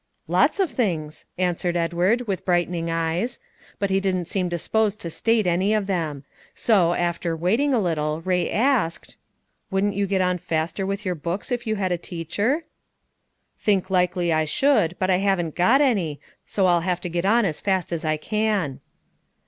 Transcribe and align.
"Lots 0.27 0.59
of 0.59 0.71
things," 0.71 1.25
answered 1.37 1.77
Edward, 1.77 2.21
with 2.27 2.43
brightening 2.43 2.89
eyes. 2.89 3.37
But 3.77 3.91
he 3.91 3.99
didn't 3.99 4.25
seem 4.25 4.49
disposed 4.49 4.99
to 5.01 5.11
state 5.11 5.45
any 5.45 5.75
of 5.75 5.85
them; 5.85 6.23
so, 6.55 6.93
after 6.95 7.35
waiting 7.35 7.71
a 7.71 7.79
little, 7.79 8.19
Ray 8.21 8.49
asked, 8.49 9.17
"Wouldn't 9.69 9.93
you 9.93 10.07
get 10.07 10.19
on 10.19 10.39
faster 10.39 10.87
with 10.87 11.05
your 11.05 11.13
books 11.13 11.51
if 11.51 11.67
you 11.67 11.75
had 11.75 11.91
a 11.91 11.99
teacher?" 11.99 12.65
"Think 13.59 13.91
likely 13.91 14.33
I 14.33 14.43
should; 14.45 14.95
but 14.97 15.11
I 15.11 15.17
haven't 15.17 15.53
got 15.53 15.81
any, 15.81 16.19
so 16.47 16.65
I'll 16.65 16.81
have 16.81 16.99
to 17.01 17.07
get 17.09 17.23
on 17.27 17.45
as 17.45 17.61
fast 17.61 17.91
as 17.91 18.03
I 18.03 18.17
can." 18.17 18.79